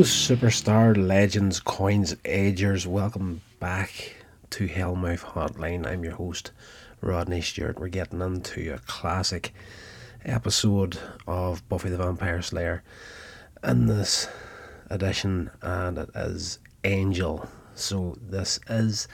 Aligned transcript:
Superstar 0.00 0.96
legends, 0.96 1.60
coins, 1.60 2.16
agers. 2.24 2.86
Welcome 2.86 3.42
back 3.58 4.14
to 4.48 4.66
Hellmouth 4.66 5.20
Hotline. 5.20 5.86
I'm 5.86 6.04
your 6.04 6.14
host, 6.14 6.52
Rodney 7.02 7.42
Stewart. 7.42 7.78
We're 7.78 7.88
getting 7.88 8.22
into 8.22 8.72
a 8.72 8.78
classic 8.78 9.52
episode 10.24 10.98
of 11.26 11.68
Buffy 11.68 11.90
the 11.90 11.98
Vampire 11.98 12.40
Slayer 12.40 12.82
in 13.62 13.86
this 13.86 14.26
edition, 14.88 15.50
and 15.60 15.98
it 15.98 16.08
is 16.14 16.60
Angel. 16.84 17.46
So, 17.74 18.16
this 18.22 18.58
is 18.70 19.06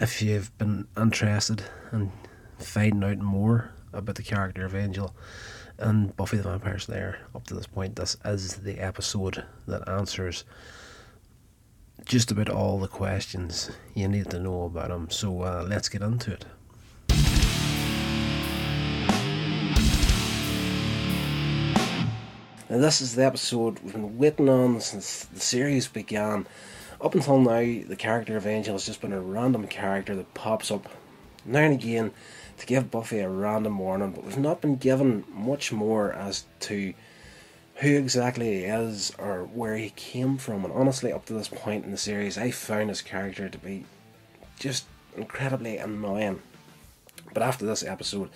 if 0.00 0.22
you've 0.22 0.56
been 0.56 0.88
interested 0.96 1.64
in 1.92 2.12
finding 2.58 3.04
out 3.04 3.18
more 3.18 3.72
about 3.92 4.14
the 4.14 4.22
character 4.22 4.64
of 4.64 4.74
Angel 4.74 5.14
and 5.78 6.16
Buffy 6.16 6.36
the 6.36 6.42
Vampire 6.42 6.78
Slayer 6.78 7.18
up 7.34 7.46
to 7.46 7.54
this 7.54 7.66
point, 7.66 7.96
this 7.96 8.16
is 8.24 8.56
the 8.56 8.78
episode 8.78 9.44
that 9.66 9.88
answers 9.88 10.44
just 12.04 12.30
about 12.30 12.48
all 12.48 12.78
the 12.78 12.88
questions 12.88 13.70
you 13.94 14.08
need 14.08 14.30
to 14.30 14.40
know 14.40 14.64
about 14.64 14.88
them. 14.88 15.10
So 15.10 15.42
uh, 15.42 15.66
let's 15.68 15.88
get 15.88 16.02
into 16.02 16.32
it. 16.32 16.44
Now, 22.70 22.76
this 22.76 23.00
is 23.00 23.14
the 23.14 23.24
episode 23.24 23.78
we've 23.78 23.94
been 23.94 24.18
waiting 24.18 24.48
on 24.48 24.80
since 24.80 25.24
the 25.24 25.40
series 25.40 25.88
began. 25.88 26.46
Up 27.00 27.14
until 27.14 27.38
now, 27.38 27.60
the 27.60 27.96
character 27.96 28.36
of 28.36 28.46
Angel 28.46 28.74
has 28.74 28.84
just 28.84 29.00
been 29.00 29.12
a 29.12 29.20
random 29.20 29.66
character 29.68 30.14
that 30.16 30.34
pops 30.34 30.70
up 30.70 30.88
now 31.46 31.60
and 31.60 31.72
again 31.72 32.10
to 32.58 32.66
give 32.66 32.90
Buffy 32.90 33.20
a 33.20 33.28
random 33.28 33.78
warning, 33.78 34.12
but 34.12 34.24
we've 34.24 34.38
not 34.38 34.60
been 34.60 34.76
given 34.76 35.24
much 35.32 35.72
more 35.72 36.12
as 36.12 36.44
to 36.60 36.92
who 37.76 37.96
exactly 37.96 38.58
he 38.58 38.64
is 38.64 39.12
or 39.18 39.44
where 39.44 39.76
he 39.76 39.90
came 39.90 40.36
from. 40.36 40.64
And 40.64 40.74
honestly, 40.74 41.12
up 41.12 41.26
to 41.26 41.32
this 41.32 41.48
point 41.48 41.84
in 41.84 41.92
the 41.92 41.96
series, 41.96 42.36
I 42.36 42.50
found 42.50 42.88
his 42.88 43.02
character 43.02 43.48
to 43.48 43.58
be 43.58 43.84
just 44.58 44.86
incredibly 45.16 45.76
annoying. 45.78 46.42
But 47.32 47.42
after 47.42 47.64
this 47.64 47.84
episode, 47.84 48.30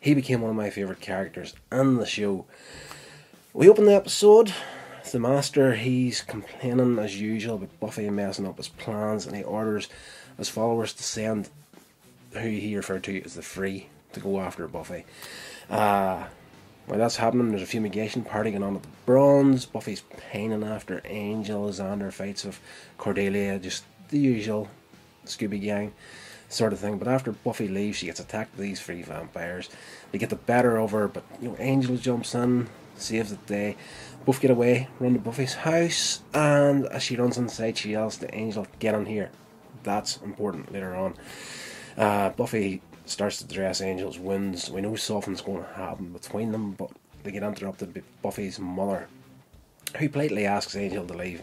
he 0.00 0.14
became 0.14 0.40
one 0.40 0.50
of 0.50 0.56
my 0.56 0.70
favourite 0.70 1.00
characters 1.00 1.54
in 1.70 1.96
the 1.96 2.06
show. 2.06 2.46
We 3.52 3.68
open 3.68 3.84
the 3.84 3.94
episode. 3.94 4.52
The 5.10 5.18
Master, 5.18 5.74
he's 5.74 6.20
complaining 6.20 6.98
as 6.98 7.18
usual 7.18 7.56
about 7.56 7.80
Buffy 7.80 8.10
messing 8.10 8.46
up 8.46 8.58
his 8.58 8.68
plans, 8.68 9.26
and 9.26 9.34
he 9.34 9.42
orders 9.42 9.88
his 10.36 10.50
followers 10.50 10.92
to 10.94 11.02
send 11.02 11.48
who 12.32 12.48
he 12.48 12.76
referred 12.76 13.04
to 13.04 13.22
as 13.24 13.34
the 13.34 13.42
Three 13.42 13.88
to 14.12 14.20
go 14.20 14.40
after 14.40 14.66
Buffy. 14.68 15.04
Uh, 15.70 16.24
while 16.86 16.98
that's 16.98 17.16
happening, 17.16 17.50
there's 17.50 17.62
a 17.62 17.66
fumigation 17.66 18.22
party 18.24 18.50
going 18.50 18.62
on 18.62 18.76
at 18.76 18.82
the 18.82 18.88
Bronze. 19.04 19.66
Buffy's 19.66 20.02
pining 20.32 20.64
after 20.64 21.02
Angel. 21.04 21.68
Xander 21.68 22.12
fights 22.12 22.44
with 22.44 22.60
Cordelia, 22.96 23.58
just 23.58 23.84
the 24.08 24.18
usual 24.18 24.68
Scooby 25.26 25.60
Gang 25.60 25.92
sort 26.48 26.72
of 26.72 26.78
thing. 26.78 26.98
But 26.98 27.08
after 27.08 27.32
Buffy 27.32 27.68
leaves, 27.68 27.98
she 27.98 28.06
gets 28.06 28.20
attacked 28.20 28.56
by 28.56 28.62
these 28.62 28.80
three 28.80 29.02
vampires. 29.02 29.68
They 30.10 30.18
get 30.18 30.30
the 30.30 30.36
better 30.36 30.78
of 30.78 30.92
her, 30.92 31.08
but 31.08 31.24
you 31.42 31.48
know, 31.48 31.56
Angel 31.58 31.96
jumps 31.96 32.34
in, 32.34 32.68
saves 32.96 33.30
the 33.30 33.36
day. 33.36 33.76
Both 34.24 34.40
get 34.40 34.50
away, 34.50 34.88
run 34.98 35.12
to 35.14 35.18
Buffy's 35.18 35.54
house, 35.54 36.20
and 36.34 36.86
as 36.86 37.02
she 37.02 37.16
runs 37.16 37.38
inside, 37.38 37.78
she 37.78 37.92
yells 37.92 38.16
to 38.18 38.34
Angel, 38.34 38.66
"Get 38.78 38.94
on 38.94 39.06
here." 39.06 39.30
That's 39.84 40.16
important 40.18 40.72
later 40.72 40.94
on. 40.94 41.14
Uh, 41.98 42.30
Buffy 42.30 42.80
starts 43.06 43.38
to 43.38 43.52
dress 43.52 43.80
Angel's 43.80 44.18
wounds. 44.18 44.70
We 44.70 44.80
know 44.80 44.94
something's 44.94 45.40
going 45.40 45.64
to 45.64 45.72
happen 45.74 46.12
between 46.12 46.52
them, 46.52 46.72
but 46.72 46.90
they 47.24 47.32
get 47.32 47.42
interrupted 47.42 47.92
by 47.92 48.02
Buffy's 48.22 48.60
mother, 48.60 49.08
who 49.96 50.08
politely 50.08 50.46
asks 50.46 50.76
Angel 50.76 51.04
to 51.04 51.14
leave, 51.14 51.42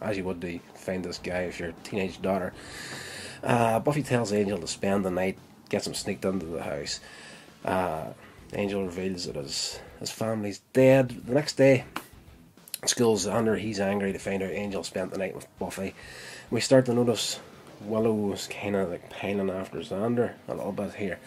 as 0.00 0.16
you 0.16 0.24
would 0.24 0.40
do, 0.40 0.58
find 0.74 1.04
this 1.04 1.18
guy 1.18 1.42
if 1.42 1.60
your 1.60 1.72
teenage 1.84 2.20
daughter. 2.20 2.52
Uh, 3.44 3.78
Buffy 3.78 4.02
tells 4.02 4.32
Angel 4.32 4.58
to 4.58 4.66
spend 4.66 5.04
the 5.04 5.10
night, 5.10 5.38
gets 5.68 5.86
him 5.86 5.94
sneaked 5.94 6.24
into 6.24 6.46
the 6.46 6.62
house. 6.62 6.98
Uh, 7.64 8.06
Angel 8.54 8.84
reveals 8.84 9.26
that 9.26 9.36
his, 9.36 9.78
his 10.00 10.10
family's 10.10 10.60
dead. 10.72 11.10
The 11.26 11.34
next 11.34 11.54
day, 11.54 11.84
school's 12.86 13.28
under, 13.28 13.54
he's 13.54 13.78
angry 13.78 14.12
to 14.12 14.18
find 14.18 14.42
out 14.42 14.50
Angel 14.50 14.82
spent 14.82 15.12
the 15.12 15.18
night 15.18 15.36
with 15.36 15.46
Buffy. 15.60 15.94
We 16.50 16.60
start 16.60 16.86
to 16.86 16.94
notice 16.94 17.38
Willow's 17.86 18.46
kind 18.48 18.76
of 18.76 18.90
like 18.90 19.10
pining 19.10 19.50
after 19.50 19.78
Xander 19.78 20.34
a 20.48 20.54
little 20.54 20.72
bit 20.72 20.94
here. 20.94 21.18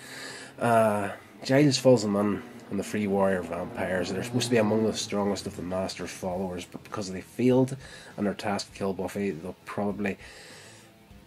Uh, 0.60 1.12
Giles 1.44 1.78
falls 1.78 2.04
them 2.04 2.16
in 2.16 2.42
on 2.72 2.78
the 2.78 2.84
Three 2.84 3.08
Warrior 3.08 3.42
vampires. 3.42 4.12
They're 4.12 4.24
supposed 4.24 4.46
to 4.46 4.52
be 4.52 4.58
among 4.58 4.86
the 4.86 4.94
strongest 4.94 5.46
of 5.48 5.56
the 5.56 5.62
Master's 5.62 6.10
followers, 6.10 6.66
but 6.66 6.84
because 6.84 7.12
they 7.12 7.22
failed 7.22 7.76
and 8.18 8.26
their 8.26 8.34
task 8.34 8.72
to 8.72 8.78
kill 8.78 8.94
Buffy, 8.94 9.32
they'll 9.32 9.56
probably, 9.66 10.18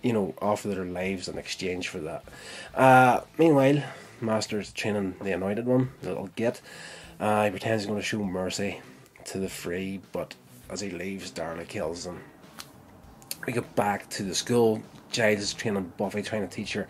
you 0.02 0.12
know, 0.12 0.34
offer 0.40 0.68
their 0.68 0.84
lives 0.84 1.28
in 1.28 1.38
exchange 1.38 1.88
for 1.88 1.98
that. 2.00 2.24
Uh, 2.74 3.20
meanwhile, 3.38 3.82
Master's 4.20 4.72
training 4.72 5.14
the 5.22 5.32
Anointed 5.32 5.66
One, 5.66 5.90
the 6.02 6.08
little 6.08 6.30
git. 6.34 6.60
Uh, 7.20 7.44
he 7.44 7.50
pretends 7.50 7.82
he's 7.82 7.88
going 7.88 8.00
to 8.00 8.04
show 8.04 8.24
mercy 8.24 8.80
to 9.26 9.38
the 9.38 9.48
Three, 9.48 10.00
but 10.12 10.34
as 10.70 10.80
he 10.80 10.90
leaves, 10.90 11.30
Darla 11.30 11.66
kills 11.66 12.06
him. 12.06 12.20
We 13.48 13.54
get 13.54 13.74
back 13.76 14.10
to 14.10 14.24
the 14.24 14.34
school. 14.34 14.82
Giles 15.10 15.40
is 15.40 15.54
training 15.54 15.90
Buffy, 15.96 16.20
trying 16.20 16.46
to 16.46 16.54
teach 16.54 16.74
her 16.74 16.86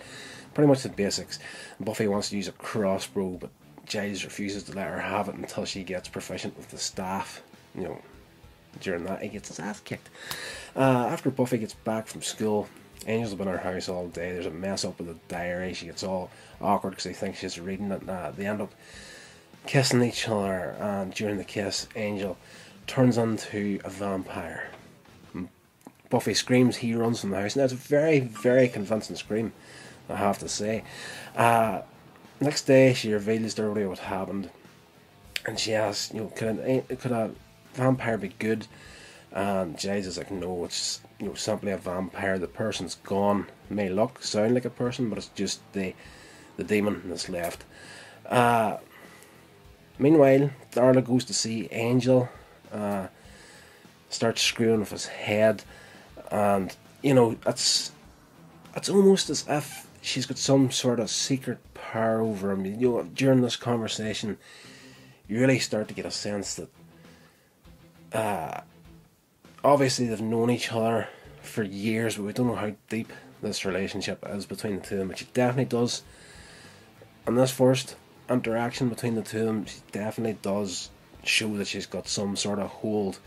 pretty 0.54 0.66
much 0.66 0.82
the 0.82 0.88
basics. 0.88 1.38
Buffy 1.78 2.08
wants 2.08 2.30
to 2.30 2.36
use 2.36 2.48
a 2.48 2.52
crossbow, 2.52 3.38
but 3.40 3.50
Giles 3.86 4.24
refuses 4.24 4.64
to 4.64 4.72
let 4.72 4.88
her 4.88 4.98
have 4.98 5.28
it 5.28 5.36
until 5.36 5.64
she 5.64 5.84
gets 5.84 6.08
proficient 6.08 6.56
with 6.56 6.68
the 6.72 6.76
staff. 6.76 7.44
You 7.76 7.82
know, 7.84 8.02
during 8.80 9.04
that, 9.04 9.22
he 9.22 9.28
gets 9.28 9.50
his 9.50 9.60
ass 9.60 9.78
kicked. 9.78 10.08
Uh, 10.74 11.06
after 11.06 11.30
Buffy 11.30 11.58
gets 11.58 11.74
back 11.74 12.08
from 12.08 12.22
school, 12.22 12.68
Angel's 13.06 13.34
been 13.34 13.46
in 13.46 13.54
her 13.54 13.60
house 13.60 13.88
all 13.88 14.08
day. 14.08 14.32
There's 14.32 14.46
a 14.46 14.50
mess 14.50 14.84
up 14.84 14.98
with 14.98 15.06
the 15.06 15.16
diary. 15.28 15.74
She 15.74 15.86
gets 15.86 16.02
all 16.02 16.28
awkward 16.60 16.90
because 16.90 17.04
they 17.04 17.12
think 17.12 17.36
she's 17.36 17.60
reading 17.60 17.92
it. 17.92 18.08
Uh, 18.08 18.32
they 18.32 18.46
end 18.46 18.62
up 18.62 18.74
kissing 19.68 20.02
each 20.02 20.28
other, 20.28 20.74
and 20.80 21.14
during 21.14 21.36
the 21.36 21.44
kiss, 21.44 21.86
Angel 21.94 22.36
turns 22.88 23.16
into 23.16 23.78
a 23.84 23.90
vampire. 23.90 24.72
Buffy 26.10 26.34
screams, 26.34 26.76
he 26.76 26.94
runs 26.94 27.20
from 27.20 27.30
the 27.30 27.40
house. 27.40 27.56
Now 27.56 27.64
it's 27.64 27.72
a 27.72 27.76
very, 27.76 28.20
very 28.20 28.68
convincing 28.68 29.16
scream, 29.16 29.52
I 30.08 30.16
have 30.16 30.38
to 30.38 30.48
say. 30.48 30.84
Uh, 31.36 31.82
next 32.40 32.62
day, 32.62 32.94
she 32.94 33.12
reveals 33.12 33.54
to 33.54 33.62
everybody 33.62 33.86
what 33.86 33.98
happened, 33.98 34.50
and 35.46 35.58
she 35.58 35.74
asks, 35.74 36.12
you 36.14 36.20
know, 36.20 36.32
could 36.34 36.58
a, 36.60 36.96
could 36.96 37.12
a 37.12 37.30
vampire 37.74 38.16
be 38.16 38.28
good? 38.38 38.66
And 39.32 39.78
Giles 39.78 40.06
is 40.06 40.16
like, 40.16 40.30
no, 40.30 40.64
it's 40.64 41.00
you 41.18 41.26
know 41.26 41.34
simply 41.34 41.72
a 41.72 41.76
vampire. 41.76 42.38
The 42.38 42.48
person's 42.48 42.94
gone. 42.94 43.46
may 43.68 43.90
look, 43.90 44.22
sound 44.22 44.54
like 44.54 44.64
a 44.64 44.70
person, 44.70 45.10
but 45.10 45.18
it's 45.18 45.28
just 45.34 45.60
the 45.74 45.94
the 46.56 46.64
demon 46.64 47.02
that's 47.04 47.28
left. 47.28 47.64
Uh, 48.26 48.78
meanwhile, 49.98 50.50
Darla 50.72 51.04
goes 51.04 51.24
to 51.26 51.34
see 51.34 51.68
Angel. 51.70 52.28
Uh, 52.72 53.08
starts 54.10 54.40
screwing 54.40 54.80
with 54.80 54.90
his 54.90 55.06
head 55.06 55.62
and 56.30 56.74
you 57.02 57.14
know 57.14 57.36
it's 57.46 57.92
it's 58.76 58.88
almost 58.88 59.30
as 59.30 59.44
if 59.48 59.86
she's 60.00 60.26
got 60.26 60.38
some 60.38 60.70
sort 60.70 61.00
of 61.00 61.10
secret 61.10 61.58
power 61.74 62.20
over 62.20 62.52
him. 62.52 62.64
You 62.64 62.76
know, 62.76 63.02
during 63.02 63.40
this 63.40 63.56
conversation, 63.56 64.38
you 65.26 65.40
really 65.40 65.58
start 65.58 65.88
to 65.88 65.94
get 65.94 66.06
a 66.06 66.10
sense 66.10 66.54
that 66.56 66.68
uh, 68.12 68.60
obviously 69.64 70.06
they've 70.06 70.20
known 70.20 70.50
each 70.50 70.72
other 70.72 71.08
for 71.42 71.62
years, 71.62 72.16
but 72.16 72.24
we 72.24 72.32
don't 72.32 72.46
know 72.46 72.54
how 72.54 72.72
deep 72.88 73.12
this 73.42 73.64
relationship 73.64 74.24
is 74.28 74.46
between 74.46 74.76
the 74.76 74.82
two 74.82 74.94
of 74.94 74.98
them. 75.00 75.08
But 75.08 75.18
she 75.18 75.26
definitely 75.32 75.66
does. 75.66 76.02
On 77.26 77.34
this 77.34 77.50
first 77.50 77.96
interaction 78.30 78.88
between 78.88 79.14
the 79.14 79.22
two 79.22 79.40
of 79.40 79.46
them, 79.46 79.66
she 79.66 79.80
definitely 79.92 80.38
does 80.40 80.90
show 81.24 81.56
that 81.56 81.66
she's 81.66 81.86
got 81.86 82.08
some 82.08 82.36
sort 82.36 82.58
of 82.58 82.68
hold 82.68 83.18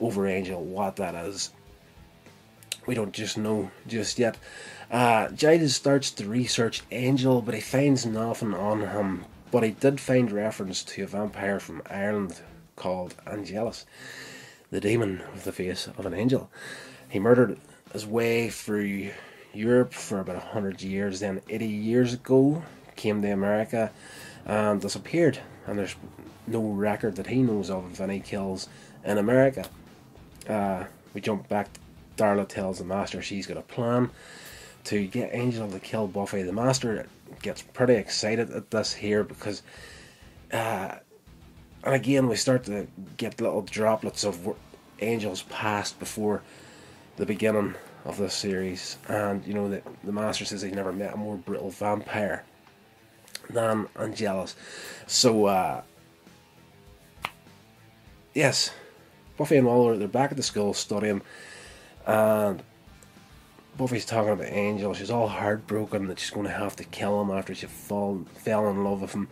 over 0.00 0.26
Angel. 0.26 0.62
What 0.62 0.96
that 0.96 1.14
is, 1.26 1.50
we 2.86 2.94
don't 2.94 3.12
just 3.12 3.36
know 3.38 3.70
just 3.86 4.18
yet. 4.18 4.36
Uh, 4.90 5.28
starts 5.68 6.10
to 6.10 6.28
research 6.28 6.82
Angel, 6.90 7.42
but 7.42 7.54
he 7.54 7.60
finds 7.60 8.04
nothing 8.04 8.54
on 8.54 8.80
him. 8.80 9.24
But 9.50 9.62
he 9.62 9.70
did 9.70 10.00
find 10.00 10.30
reference 10.30 10.82
to 10.84 11.02
a 11.02 11.06
vampire 11.06 11.60
from 11.60 11.82
Ireland 11.90 12.40
called 12.76 13.14
Angelus, 13.26 13.84
the 14.70 14.80
demon 14.80 15.22
with 15.32 15.44
the 15.44 15.52
face 15.52 15.88
of 15.98 16.06
an 16.06 16.14
angel. 16.14 16.50
He 17.08 17.18
murdered 17.18 17.58
his 17.92 18.06
way 18.06 18.48
through 18.48 19.10
Europe 19.52 19.92
for 19.92 20.20
about 20.20 20.36
100 20.36 20.80
years, 20.82 21.20
then 21.20 21.42
80 21.48 21.66
years 21.66 22.14
ago 22.14 22.62
came 22.96 23.22
to 23.22 23.28
America 23.28 23.90
and 24.44 24.80
disappeared. 24.80 25.38
And 25.66 25.78
there's 25.78 25.96
no 26.46 26.62
record 26.62 27.16
that 27.16 27.26
he 27.26 27.42
knows 27.42 27.70
of 27.70 27.84
of 27.84 28.00
any 28.00 28.20
kills 28.20 28.68
in 29.04 29.18
America. 29.18 29.66
Uh, 30.48 30.84
we 31.14 31.20
jump 31.20 31.48
back 31.48 31.68
Darla 32.20 32.46
tells 32.46 32.78
the 32.78 32.84
Master 32.84 33.22
she's 33.22 33.46
got 33.46 33.56
a 33.56 33.62
plan 33.62 34.10
to 34.84 35.06
get 35.06 35.34
Angel 35.34 35.70
to 35.70 35.80
kill 35.80 36.06
Buffy. 36.06 36.42
The 36.42 36.52
Master 36.52 37.06
gets 37.42 37.62
pretty 37.62 37.94
excited 37.94 38.50
at 38.50 38.70
this 38.70 38.92
here 38.92 39.24
because, 39.24 39.62
uh, 40.52 40.96
and 41.84 41.94
again, 41.94 42.28
we 42.28 42.36
start 42.36 42.64
to 42.64 42.86
get 43.16 43.40
little 43.40 43.62
droplets 43.62 44.24
of 44.24 44.56
Angel's 45.00 45.42
past 45.44 45.98
before 45.98 46.42
the 47.16 47.26
beginning 47.26 47.74
of 48.04 48.16
this 48.16 48.34
series, 48.34 48.96
and 49.08 49.44
you 49.46 49.54
know 49.54 49.68
the 49.68 49.82
the 50.04 50.12
Master 50.12 50.44
says 50.44 50.62
he's 50.62 50.74
never 50.74 50.92
met 50.92 51.14
a 51.14 51.16
more 51.16 51.36
brutal 51.36 51.70
vampire 51.70 52.44
than 53.48 53.88
Angelus. 53.98 54.56
So 55.06 55.46
uh, 55.46 55.82
yes, 58.34 58.72
Buffy 59.36 59.56
and 59.56 59.66
Willow 59.66 59.96
they're 59.96 60.08
back 60.08 60.30
at 60.30 60.36
the 60.36 60.42
school 60.42 60.72
studying, 60.74 61.22
and 62.06 62.62
Buffy's 63.76 64.04
talking 64.04 64.32
about 64.32 64.46
Angel. 64.46 64.94
She's 64.94 65.10
all 65.10 65.28
heartbroken 65.28 66.06
that 66.08 66.18
she's 66.18 66.30
going 66.30 66.46
to 66.46 66.52
have 66.52 66.76
to 66.76 66.84
kill 66.84 67.20
him 67.20 67.30
after 67.30 67.54
she 67.54 67.66
fall 67.66 68.24
fell 68.34 68.68
in 68.68 68.84
love 68.84 69.02
with 69.02 69.12
him. 69.12 69.28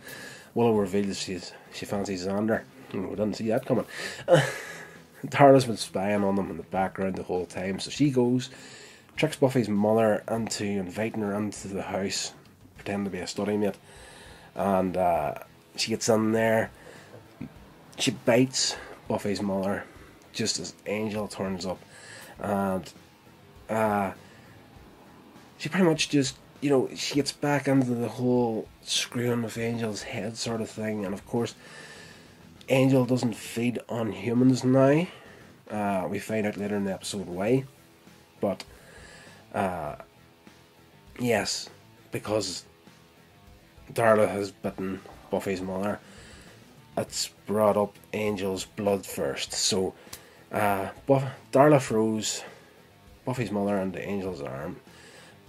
Willow 0.55 0.75
reveals 0.75 1.19
she's 1.19 1.53
she 1.73 1.85
fancies 1.85 2.25
Xander. 2.25 2.63
Hmm, 2.91 3.03
we 3.03 3.15
didn't 3.15 3.35
see 3.35 3.49
that 3.49 3.65
coming. 3.65 3.85
Darla's 5.25 5.65
been 5.65 5.77
spying 5.77 6.23
on 6.23 6.35
them 6.35 6.49
in 6.49 6.57
the 6.57 6.63
background 6.63 7.15
the 7.15 7.23
whole 7.23 7.45
time, 7.45 7.79
so 7.79 7.89
she 7.89 8.09
goes, 8.09 8.49
tricks 9.15 9.35
Buffy's 9.35 9.67
mother 9.67 10.23
into 10.29 10.63
inviting 10.65 11.21
her 11.21 11.33
into 11.33 11.67
the 11.67 11.81
house, 11.81 12.33
pretend 12.75 13.05
to 13.05 13.11
be 13.11 13.19
a 13.19 13.27
study 13.27 13.57
mate, 13.57 13.75
and 14.55 14.95
uh, 14.95 15.35
she 15.75 15.89
gets 15.89 16.07
in 16.09 16.31
there. 16.31 16.71
She 17.97 18.11
bites 18.11 18.77
Buffy's 19.07 19.41
mother 19.41 19.83
just 20.31 20.59
as 20.59 20.73
Angel 20.85 21.27
turns 21.27 21.65
up, 21.65 21.79
and 22.41 22.91
uh, 23.69 24.11
she 25.57 25.69
pretty 25.69 25.85
much 25.85 26.09
just 26.09 26.37
you 26.61 26.69
know 26.69 26.89
she 26.95 27.15
gets 27.15 27.31
back 27.31 27.67
into 27.67 27.95
the 27.95 28.07
whole 28.07 28.67
screwing 28.81 29.41
with 29.41 29.57
Angel's 29.57 30.03
head 30.03 30.37
sort 30.37 30.61
of 30.61 30.69
thing, 30.69 31.05
and 31.05 31.13
of 31.13 31.25
course 31.25 31.55
Angel 32.71 33.03
doesn't 33.03 33.35
feed 33.35 33.79
on 33.89 34.11
humans 34.11 34.63
now. 34.63 35.07
Uh, 35.69 36.07
we 36.07 36.19
find 36.19 36.45
out 36.45 36.55
later 36.55 36.75
in 36.75 36.85
the 36.85 36.93
episode 36.93 37.25
why. 37.25 37.63
But, 38.39 38.63
uh, 39.53 39.95
yes, 41.19 41.69
because 42.11 42.65
Darla 43.91 44.29
has 44.29 44.51
bitten 44.51 45.01
Buffy's 45.31 45.61
mother, 45.61 45.99
it's 46.95 47.29
brought 47.47 47.75
up 47.75 47.95
Angel's 48.13 48.65
blood 48.65 49.03
first. 49.03 49.51
So, 49.51 49.95
uh, 50.51 50.89
Buff- 51.05 51.31
Darla 51.51 51.81
throws 51.81 52.43
Buffy's 53.25 53.51
mother 53.51 53.77
into 53.77 54.03
Angel's 54.03 54.41
arm, 54.41 54.77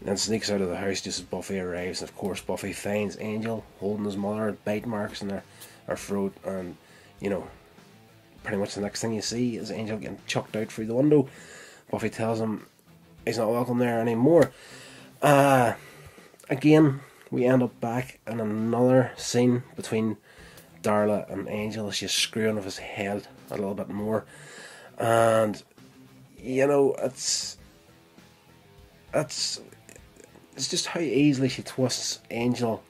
then 0.03 0.17
sneaks 0.17 0.51
out 0.51 0.61
of 0.61 0.69
the 0.69 0.77
house 0.77 1.01
just 1.01 1.19
as 1.19 1.25
Buffy 1.25 1.59
arrives. 1.59 2.01
And 2.01 2.11
of 2.11 2.17
course, 2.17 2.41
Buffy 2.41 2.73
finds 2.73 3.19
Angel 3.21 3.65
holding 3.79 4.05
his 4.05 4.17
mother, 4.17 4.57
bite 4.65 4.87
marks 4.87 5.23
in 5.23 5.31
her, 5.31 5.43
her 5.87 5.97
throat, 5.97 6.35
and 6.45 6.77
you 7.21 7.31
know, 7.31 7.47
pretty 8.43 8.59
much 8.59 8.75
the 8.75 8.81
next 8.81 9.01
thing 9.01 9.13
you 9.13 9.23
see 9.23 9.57
is 9.57 9.71
Angel 9.71 9.99
getting 9.99 10.19
chucked 10.27 10.57
out 10.57 10.73
through 10.73 10.87
the 10.87 10.95
window. 10.95 11.29
Buffy 11.91 12.11
tells 12.11 12.41
him 12.41 12.67
he's 13.25 13.39
not 13.39 13.51
welcome 13.51 13.79
there 13.79 14.01
anymore. 14.01 14.53
Uh, 15.23 15.75
again, 16.49 17.01
we 17.31 17.45
end 17.45 17.63
up 17.63 17.79
back 17.81 18.19
in 18.27 18.41
another 18.41 19.13
scene 19.17 19.63
between 19.77 20.17
Darla 20.83 21.31
and 21.31 21.49
Angel. 21.49 21.89
As 21.89 21.97
she's 21.97 22.13
screwing 22.13 22.57
with 22.57 22.65
his 22.65 22.79
head 22.79 23.27
a 23.51 23.57
little 23.57 23.75
bit 23.75 23.89
more. 23.89 24.25
And, 25.01 25.61
you 26.39 26.67
know, 26.67 26.95
it's. 26.99 27.57
It's. 29.13 29.61
It's 30.55 30.69
just 30.69 30.87
how 30.87 31.01
easily 31.01 31.49
she 31.49 31.63
twists 31.63 32.21
Angel 32.31 32.83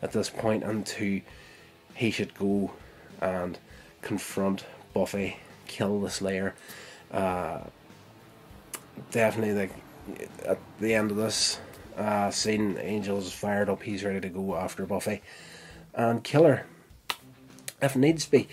at 0.00 0.12
this 0.12 0.30
point 0.30 0.64
into 0.64 1.20
he 1.94 2.10
should 2.10 2.34
go 2.34 2.72
and 3.20 3.58
confront 4.00 4.64
Buffy, 4.94 5.36
kill 5.66 6.00
the 6.00 6.10
Slayer. 6.10 6.54
Uh, 7.10 7.60
definitely, 9.10 9.54
like 9.54 9.72
at 10.46 10.58
the 10.80 10.94
end 10.94 11.10
of 11.10 11.18
this 11.18 11.60
uh, 11.96 12.30
scene, 12.30 12.78
Angel's 12.78 13.32
fired 13.32 13.68
up. 13.68 13.82
He's 13.82 14.04
ready 14.04 14.20
to 14.20 14.28
go 14.28 14.56
after 14.56 14.86
Buffy 14.86 15.20
and 15.94 16.24
kill 16.24 16.44
her 16.44 16.66
if 17.82 17.96
needs 17.96 18.24
be. 18.26 18.48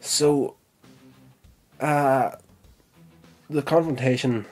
So, 0.00 0.54
uh, 1.80 2.30
the 3.48 3.62
confrontation 3.62 4.46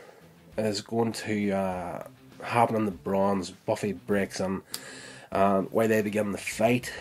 is 0.56 0.80
going 0.80 1.12
to 1.12 1.50
uh, 1.52 2.06
happen 2.42 2.76
in 2.76 2.84
the 2.84 2.90
bronze. 2.90 3.50
Buffy 3.50 3.92
breaks 3.92 4.40
in, 4.40 4.62
and 5.30 5.70
while 5.70 5.88
they 5.88 6.02
begin 6.02 6.32
the 6.32 6.38
fight, 6.38 6.92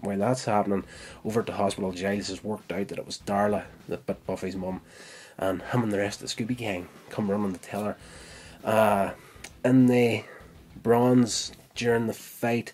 while 0.00 0.18
that's 0.18 0.44
happening, 0.44 0.84
over 1.24 1.40
at 1.40 1.46
the 1.46 1.52
hospital, 1.52 1.92
Giles 1.92 2.28
has 2.28 2.42
worked 2.42 2.72
out 2.72 2.88
that 2.88 2.98
it 2.98 3.06
was 3.06 3.18
Darla 3.18 3.64
that 3.88 4.06
bit 4.06 4.26
Buffy's 4.26 4.56
mum, 4.56 4.80
and 5.38 5.62
him 5.62 5.82
and 5.82 5.92
the 5.92 5.98
rest 5.98 6.22
of 6.22 6.34
the 6.34 6.44
Scooby 6.44 6.56
Gang 6.56 6.88
come 7.10 7.30
running 7.30 7.52
to 7.52 7.60
tell 7.60 7.84
her. 7.84 7.96
Uh, 8.64 9.10
in 9.64 9.86
the 9.86 10.24
bronze, 10.82 11.52
during 11.74 12.06
the 12.06 12.12
fight, 12.12 12.72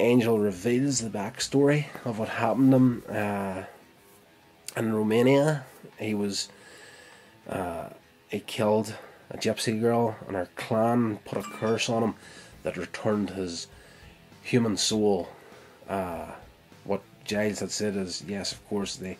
Angel 0.00 0.38
reveals 0.38 1.00
the 1.00 1.10
backstory 1.10 1.86
of 2.04 2.18
what 2.18 2.28
happened 2.28 2.70
to 2.72 2.76
him 2.76 3.02
uh, 3.08 3.62
in 4.76 4.92
Romania. 4.92 5.64
He 5.98 6.14
was 6.14 6.48
uh, 7.48 7.88
he 8.28 8.40
killed 8.40 8.94
a 9.30 9.36
gypsy 9.36 9.80
girl, 9.80 10.16
and 10.26 10.36
her 10.36 10.48
clan 10.56 11.18
put 11.24 11.38
a 11.38 11.42
curse 11.42 11.88
on 11.88 12.02
him 12.02 12.14
that 12.62 12.76
returned 12.76 13.30
his 13.30 13.66
human 14.42 14.76
soul. 14.76 15.28
Uh, 15.88 16.26
what 16.84 17.02
Giles 17.24 17.60
had 17.60 17.70
said 17.70 17.96
is 17.96 18.22
yes, 18.26 18.52
of 18.52 18.66
course, 18.68 18.96
the 18.96 19.16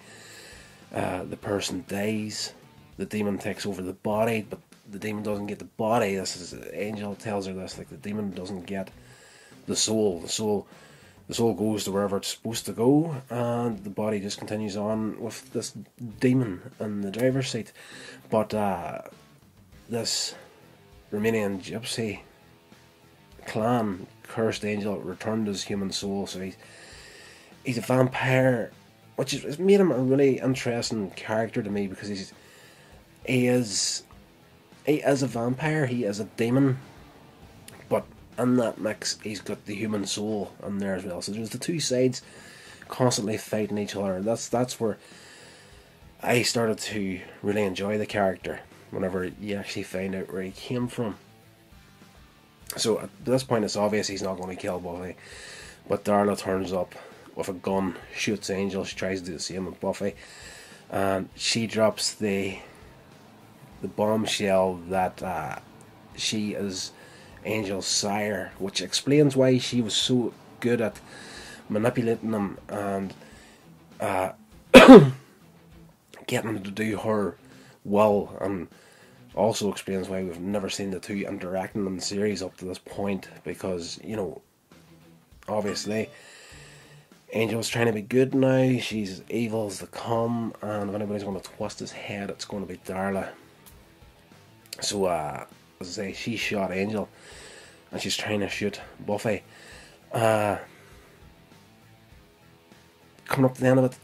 uh, 0.94 1.24
the 1.24 1.36
person 1.36 1.84
dies, 1.88 2.52
the 2.96 3.06
demon 3.06 3.38
takes 3.38 3.66
over 3.66 3.82
the 3.82 3.92
body, 3.92 4.46
but 4.48 4.60
the 4.90 4.98
demon 4.98 5.22
doesn't 5.22 5.46
get 5.46 5.58
the 5.58 5.64
body. 5.64 6.14
This 6.14 6.36
is 6.36 6.54
Angel 6.72 7.14
tells 7.14 7.46
her 7.46 7.52
this 7.52 7.78
like 7.78 7.88
the 7.88 7.96
demon 7.96 8.30
doesn't 8.30 8.66
get 8.66 8.90
the 9.66 9.76
soul. 9.76 10.20
The 10.20 10.28
soul, 10.28 10.66
the 11.28 11.34
soul 11.34 11.54
goes 11.54 11.84
to 11.84 11.92
wherever 11.92 12.16
it's 12.18 12.28
supposed 12.28 12.66
to 12.66 12.72
go, 12.72 13.16
and 13.30 13.82
the 13.82 13.90
body 13.90 14.20
just 14.20 14.38
continues 14.38 14.76
on 14.76 15.20
with 15.20 15.52
this 15.52 15.72
demon 16.20 16.70
in 16.80 17.00
the 17.00 17.10
driver's 17.10 17.50
seat. 17.50 17.72
But 18.30 18.52
uh, 18.52 19.02
this 19.88 20.34
Romanian 21.12 21.62
gypsy 21.62 22.20
clan 23.46 24.06
cursed 24.24 24.64
angel 24.64 24.98
returned 25.00 25.46
his 25.46 25.64
human 25.64 25.92
soul, 25.92 26.26
so 26.26 26.40
he's 26.40 26.56
he's 27.64 27.78
a 27.78 27.82
vampire, 27.82 28.70
which 29.16 29.32
has 29.32 29.58
made 29.58 29.80
him 29.80 29.92
a 29.92 29.98
really 29.98 30.38
interesting 30.38 31.10
character 31.12 31.62
to 31.62 31.70
me 31.70 31.86
because 31.86 32.08
he's 32.08 32.32
he 33.24 33.46
is 33.46 34.02
he 34.84 34.96
is 34.96 35.22
a 35.22 35.26
vampire, 35.26 35.86
he 35.86 36.04
is 36.04 36.20
a 36.20 36.24
demon, 36.24 36.78
in 38.38 38.56
that 38.56 38.78
mix 38.78 39.18
he's 39.22 39.40
got 39.40 39.66
the 39.66 39.74
human 39.74 40.06
soul 40.06 40.52
in 40.66 40.78
there 40.78 40.94
as 40.94 41.04
well. 41.04 41.22
So 41.22 41.32
there's 41.32 41.50
the 41.50 41.58
two 41.58 41.80
sides 41.80 42.22
constantly 42.88 43.36
fighting 43.36 43.78
each 43.78 43.96
other, 43.96 44.16
and 44.16 44.24
that's 44.24 44.48
that's 44.48 44.78
where 44.78 44.98
I 46.22 46.42
started 46.42 46.78
to 46.78 47.20
really 47.42 47.62
enjoy 47.62 47.98
the 47.98 48.06
character 48.06 48.60
whenever 48.90 49.24
you 49.40 49.56
actually 49.56 49.82
find 49.82 50.14
out 50.14 50.32
where 50.32 50.42
he 50.42 50.50
came 50.50 50.88
from. 50.88 51.16
So 52.76 53.00
at 53.00 53.10
this 53.24 53.44
point, 53.44 53.64
it's 53.64 53.76
obvious 53.76 54.08
he's 54.08 54.22
not 54.22 54.38
going 54.38 54.54
to 54.54 54.60
kill 54.60 54.80
Buffy. 54.80 55.16
But 55.88 56.04
Darla 56.04 56.38
turns 56.38 56.72
up 56.72 56.94
with 57.34 57.48
a 57.48 57.52
gun, 57.52 57.96
shoots 58.14 58.50
Angel. 58.50 58.84
She 58.84 58.96
tries 58.96 59.20
to 59.20 59.26
do 59.26 59.32
the 59.34 59.40
same 59.40 59.66
with 59.66 59.80
Buffy, 59.80 60.14
and 60.90 61.28
she 61.34 61.66
drops 61.66 62.14
the 62.14 62.58
the 63.82 63.88
bombshell 63.88 64.80
that 64.88 65.22
uh, 65.22 65.56
she 66.16 66.54
is 66.54 66.92
Angel's 67.44 67.86
sire, 67.86 68.52
which 68.58 68.80
explains 68.80 69.36
why 69.36 69.58
she 69.58 69.80
was 69.80 69.94
so 69.94 70.32
good 70.60 70.80
at 70.80 71.00
manipulating 71.68 72.32
him 72.32 72.58
and 72.68 73.14
uh, 74.00 74.32
getting 76.26 76.50
him 76.50 76.62
to 76.62 76.70
do 76.70 76.98
her 76.98 77.36
will 77.84 78.36
and 78.40 78.68
also 79.34 79.70
explains 79.70 80.08
why 80.08 80.22
we've 80.22 80.40
never 80.40 80.70
seen 80.70 80.90
the 80.90 81.00
two 81.00 81.24
interacting 81.26 81.86
in 81.86 81.96
the 81.96 82.02
series 82.02 82.42
up 82.42 82.56
to 82.56 82.64
this 82.64 82.78
point 82.78 83.28
because, 83.44 83.98
you 84.02 84.16
know, 84.16 84.40
obviously 85.48 86.08
Angel's 87.32 87.68
trying 87.68 87.86
to 87.86 87.92
be 87.92 88.00
good 88.00 88.32
now, 88.34 88.78
she's 88.78 89.22
evil 89.28 89.66
as 89.66 89.80
the 89.80 89.88
come, 89.88 90.54
and 90.62 90.88
if 90.88 90.94
anybody's 90.94 91.24
going 91.24 91.40
to 91.40 91.50
twist 91.50 91.80
his 91.80 91.90
head, 91.90 92.30
it's 92.30 92.44
going 92.44 92.64
to 92.64 92.72
be 92.72 92.78
Darla. 92.78 93.28
So, 94.80 95.06
uh, 95.06 95.44
as 95.80 95.98
I 95.98 96.02
say, 96.06 96.12
she 96.12 96.36
shot 96.36 96.72
Angel, 96.72 97.08
and 97.90 98.00
she's 98.00 98.16
trying 98.16 98.40
to 98.40 98.48
shoot 98.48 98.80
Buffy. 99.04 99.42
Uh, 100.12 100.58
coming 103.26 103.44
up 103.44 103.54
to 103.54 103.60
the 103.60 103.66
end 103.66 103.78
of 103.78 103.84
it, 103.86 103.96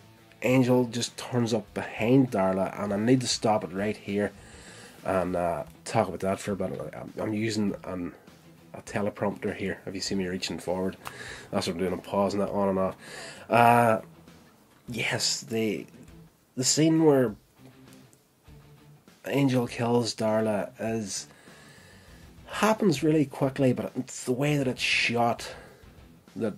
Angel 0.43 0.85
just 0.87 1.17
turns 1.17 1.53
up 1.53 1.73
behind 1.75 2.31
Darla, 2.31 2.79
and 2.83 2.93
I 2.93 2.97
need 2.97 3.21
to 3.21 3.29
stop 3.29 3.65
it 3.65 3.73
right 3.73 3.97
here 3.97 4.33
and 5.05 5.37
uh, 5.37 5.65
talk 5.85 6.09
about 6.09 6.21
that 6.21 6.41
for 6.41 6.53
a 6.53 6.57
bit. 6.57 6.95
I'm, 7.19 7.33
using 7.33 7.75
an, 7.85 8.13
a 8.75 8.83
teleprompter 8.83 9.55
here. 9.55 9.81
If 9.87 9.95
you 9.95 10.01
see 10.01 10.15
me 10.15 10.27
reaching 10.27 10.59
forward, 10.59 10.97
that's 11.51 11.67
what 11.67 11.75
I'm 11.75 11.79
doing. 11.79 11.93
I'm 11.93 12.01
pausing 12.01 12.41
that 12.41 12.51
on 12.51 12.69
and 12.71 12.79
off. 12.79 12.97
Uh, 13.49 14.01
yes, 14.89 15.41
the 15.41 15.87
the 16.57 16.65
scene 16.65 17.05
where 17.05 17.35
Angel 19.27 19.67
kills 19.67 20.15
Darla 20.15 20.73
is 20.79 21.29
happens 22.61 23.03
really 23.03 23.25
quickly, 23.25 23.73
but 23.73 23.91
it's 23.97 24.25
the 24.25 24.33
way 24.33 24.59
that 24.59 24.69
it's 24.69 24.83
shot 24.83 25.55
that 26.37 26.53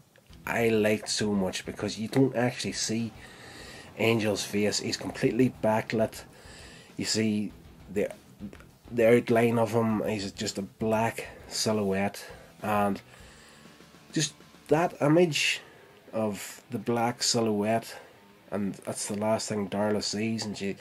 I 0.44 0.68
liked 0.68 1.08
so 1.08 1.32
much 1.32 1.64
because 1.64 1.96
you 1.96 2.08
don't 2.08 2.34
actually 2.34 2.72
see 2.72 3.12
Angel's 3.96 4.42
face. 4.42 4.80
He's 4.80 4.96
completely 4.96 5.54
backlit. 5.62 6.24
You 6.96 7.04
see 7.04 7.52
the 7.92 8.08
the 8.90 9.16
outline 9.16 9.60
of 9.60 9.72
him. 9.72 10.02
He's 10.04 10.32
just 10.32 10.58
a 10.58 10.62
black 10.62 11.28
silhouette, 11.46 12.26
and 12.62 13.00
just 14.12 14.34
that 14.68 15.00
image 15.00 15.60
of 16.12 16.62
the 16.70 16.78
black 16.78 17.22
silhouette, 17.22 17.94
and 18.50 18.74
that's 18.86 19.06
the 19.06 19.16
last 19.16 19.48
thing 19.48 19.68
Darla 19.68 20.02
sees, 20.02 20.44
and 20.44 20.58
she 20.58 20.74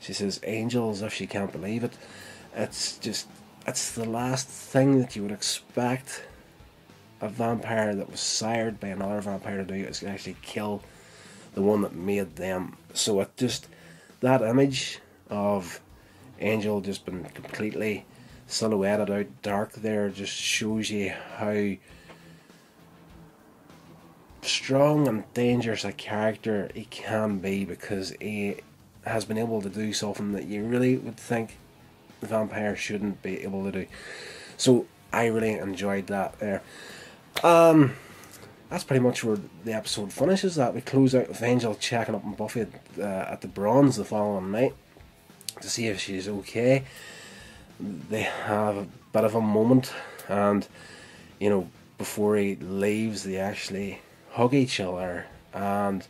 she 0.00 0.12
says 0.12 0.40
angels 0.42 1.00
if 1.00 1.14
she 1.14 1.28
can't 1.28 1.52
believe 1.52 1.84
it. 1.84 1.96
It's 2.56 2.98
just 2.98 3.28
it's 3.66 3.92
the 3.92 4.08
last 4.08 4.48
thing 4.48 4.98
that 5.00 5.14
you 5.14 5.22
would 5.22 5.32
expect 5.32 6.24
a 7.20 7.28
vampire 7.28 7.94
that 7.94 8.10
was 8.10 8.20
sired 8.20 8.80
by 8.80 8.88
another 8.88 9.20
vampire 9.20 9.58
to 9.58 9.64
do 9.64 9.74
is 9.74 10.02
actually 10.02 10.36
kill 10.42 10.82
the 11.54 11.62
one 11.62 11.82
that 11.82 11.94
made 11.94 12.36
them. 12.36 12.76
So 12.94 13.20
it 13.20 13.36
just 13.36 13.68
that 14.20 14.42
image 14.42 14.98
of 15.30 15.80
Angel 16.40 16.80
just 16.80 17.04
been 17.04 17.24
completely 17.26 18.04
silhouetted 18.46 19.10
out 19.10 19.26
dark 19.42 19.72
there 19.74 20.08
just 20.10 20.32
shows 20.32 20.90
you 20.90 21.10
how 21.36 21.74
strong 24.42 25.06
and 25.06 25.24
dangerous 25.32 25.84
a 25.84 25.92
character 25.92 26.68
he 26.74 26.84
can 26.86 27.38
be 27.38 27.64
because 27.64 28.12
he 28.20 28.56
has 29.04 29.24
been 29.24 29.38
able 29.38 29.62
to 29.62 29.68
do 29.68 29.92
something 29.92 30.32
that 30.32 30.44
you 30.44 30.64
really 30.64 30.96
would 30.96 31.16
think 31.16 31.56
vampire 32.26 32.76
shouldn't 32.76 33.22
be 33.22 33.42
able 33.42 33.64
to 33.64 33.72
do. 33.72 33.86
So 34.56 34.86
I 35.12 35.26
really 35.26 35.52
enjoyed 35.52 36.06
that 36.08 36.38
there. 36.38 36.62
Um, 37.42 37.94
that's 38.70 38.84
pretty 38.84 39.02
much 39.02 39.22
where 39.22 39.38
the 39.64 39.72
episode 39.74 40.12
finishes. 40.12 40.54
That 40.54 40.74
we 40.74 40.80
close 40.80 41.14
out 41.14 41.28
with 41.28 41.42
Angel 41.42 41.74
checking 41.74 42.14
up 42.14 42.24
on 42.24 42.34
Buffy 42.34 42.62
at, 42.62 42.68
uh, 42.98 43.32
at 43.32 43.40
the 43.42 43.48
Bronze 43.48 43.96
the 43.96 44.04
following 44.04 44.50
night 44.50 44.74
to 45.60 45.68
see 45.68 45.88
if 45.88 46.00
she's 46.00 46.28
okay. 46.28 46.84
They 47.80 48.22
have 48.22 48.76
a 48.76 48.86
bit 49.12 49.24
of 49.24 49.34
a 49.34 49.40
moment, 49.40 49.92
and 50.28 50.66
you 51.38 51.50
know, 51.50 51.68
before 51.98 52.36
he 52.36 52.56
leaves, 52.56 53.24
they 53.24 53.36
actually 53.36 54.00
hug 54.30 54.54
each 54.54 54.80
other. 54.80 55.26
And 55.52 56.06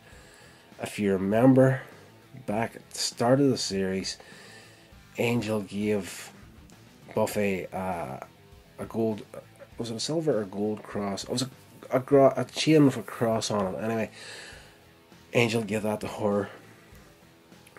if 0.81 0.99
you 0.99 1.11
remember, 1.13 1.81
back 2.45 2.75
at 2.75 2.89
the 2.91 2.99
start 2.99 3.41
of 3.41 3.49
the 3.49 3.57
series, 3.57 4.17
Angel 5.17 5.61
gave 5.61 6.31
Buffy 7.13 7.67
uh, 7.71 8.17
a 8.79 8.85
gold, 8.87 9.23
was 9.77 9.91
it 9.91 9.95
a 9.95 9.99
silver 9.99 10.39
or 10.39 10.45
gold 10.45 10.81
cross? 10.83 11.23
It 11.23 11.29
was 11.29 11.43
a 11.43 11.49
a, 11.93 12.33
a 12.35 12.45
chain 12.45 12.85
with 12.85 12.97
a 12.97 13.03
cross 13.03 13.51
on 13.51 13.75
it. 13.75 13.77
Anyway, 13.79 14.09
Angel 15.33 15.63
gave 15.63 15.83
that 15.83 16.01
to 16.01 16.07
her 16.07 16.49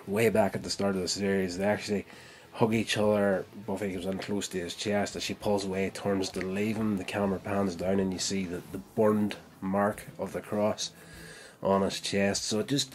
way 0.06 0.28
back 0.28 0.54
at 0.54 0.62
the 0.62 0.70
start 0.70 0.94
of 0.94 1.02
the 1.02 1.08
series. 1.08 1.58
They 1.58 1.64
actually 1.64 2.06
hug 2.52 2.74
each 2.74 2.96
other. 2.96 3.44
Buffy 3.66 3.92
comes 3.92 4.06
in 4.06 4.18
close 4.18 4.48
to 4.48 4.60
his 4.60 4.74
chest. 4.74 5.16
As 5.16 5.22
she 5.22 5.34
pulls 5.34 5.64
away, 5.64 5.90
turns 5.90 6.30
to 6.30 6.40
leave 6.40 6.76
him. 6.76 6.96
The 6.96 7.04
camera 7.04 7.38
pans 7.38 7.74
down, 7.74 8.00
and 8.00 8.12
you 8.12 8.18
see 8.18 8.44
the, 8.44 8.62
the 8.72 8.78
burned 8.94 9.36
mark 9.60 10.06
of 10.18 10.32
the 10.32 10.40
cross 10.40 10.90
on 11.62 11.82
his 11.82 12.00
chest. 12.00 12.44
So 12.44 12.60
it 12.60 12.68
just 12.68 12.94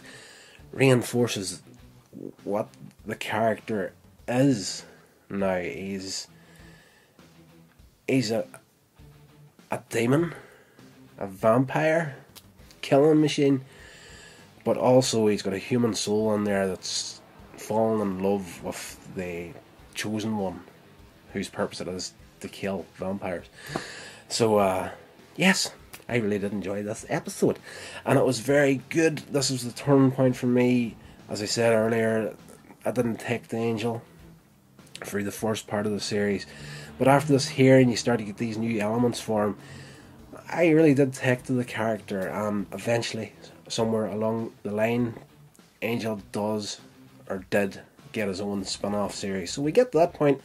reinforces 0.72 1.62
what 2.44 2.68
the 3.04 3.16
character 3.16 3.92
is 4.30 4.84
now. 5.28 5.58
He's 5.58 6.28
he's 8.06 8.30
a 8.30 8.46
a 9.70 9.80
demon, 9.88 10.34
a 11.18 11.26
vampire, 11.26 12.16
killing 12.80 13.20
machine, 13.20 13.62
but 14.64 14.76
also 14.76 15.26
he's 15.26 15.42
got 15.42 15.52
a 15.52 15.58
human 15.58 15.94
soul 15.94 16.34
in 16.34 16.44
there 16.44 16.66
that's 16.66 17.20
fallen 17.56 18.00
in 18.00 18.22
love 18.22 18.62
with 18.64 18.98
the 19.14 19.50
chosen 19.94 20.36
one, 20.36 20.60
whose 21.32 21.48
purpose 21.48 21.80
it 21.80 21.88
is 21.88 22.12
to 22.40 22.48
kill 22.48 22.86
vampires. 22.96 23.46
So, 24.28 24.56
uh, 24.58 24.90
yes, 25.36 25.70
I 26.08 26.16
really 26.16 26.38
did 26.38 26.52
enjoy 26.52 26.82
this 26.82 27.06
episode, 27.08 27.58
and 28.04 28.18
it 28.18 28.24
was 28.24 28.40
very 28.40 28.82
good. 28.88 29.18
This 29.18 29.50
was 29.50 29.64
the 29.64 29.72
turning 29.72 30.10
point 30.10 30.36
for 30.36 30.46
me. 30.46 30.96
As 31.28 31.42
I 31.42 31.46
said 31.46 31.72
earlier, 31.72 32.34
I 32.84 32.90
didn't 32.90 33.20
take 33.20 33.48
the 33.48 33.56
angel 33.56 34.02
through 35.04 35.24
the 35.24 35.32
first 35.32 35.66
part 35.66 35.86
of 35.86 35.92
the 35.92 36.00
series, 36.00 36.46
but 36.98 37.08
after 37.08 37.32
this 37.32 37.48
hearing, 37.48 37.88
you 37.88 37.96
start 37.96 38.18
to 38.18 38.24
get 38.24 38.36
these 38.36 38.58
new 38.58 38.78
elements 38.80 39.20
for 39.20 39.44
him, 39.44 39.56
I 40.48 40.68
really 40.68 40.94
did 40.94 41.12
take 41.14 41.44
to 41.44 41.52
the 41.52 41.64
character. 41.64 42.32
Um, 42.32 42.66
eventually, 42.72 43.32
somewhere 43.68 44.06
along 44.06 44.52
the 44.62 44.72
line, 44.72 45.14
Angel 45.80 46.20
does 46.32 46.80
or 47.28 47.44
did 47.50 47.80
get 48.12 48.28
his 48.28 48.40
own 48.40 48.64
spin 48.64 48.94
off 48.94 49.14
series. 49.14 49.52
So 49.52 49.62
we 49.62 49.72
get 49.72 49.92
to 49.92 49.98
that 49.98 50.12
point. 50.12 50.40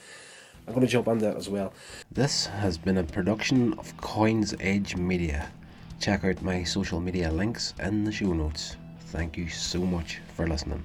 I'm 0.67 0.73
going 0.73 0.85
to 0.85 0.91
jump 0.91 1.07
on 1.07 1.19
that 1.19 1.35
as 1.35 1.49
well. 1.49 1.73
This 2.11 2.45
has 2.45 2.77
been 2.77 2.97
a 2.97 3.03
production 3.03 3.73
of 3.73 3.95
Coins 3.97 4.53
Edge 4.59 4.95
Media. 4.95 5.51
Check 5.99 6.23
out 6.23 6.41
my 6.41 6.63
social 6.63 6.99
media 6.99 7.31
links 7.31 7.73
in 7.79 8.03
the 8.03 8.11
show 8.11 8.33
notes. 8.33 8.75
Thank 9.07 9.37
you 9.37 9.49
so 9.49 9.79
much 9.79 10.19
for 10.35 10.47
listening. 10.47 10.83